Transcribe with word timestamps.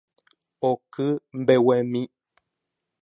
Oky 0.69 1.07
mbeguemi 1.39 2.01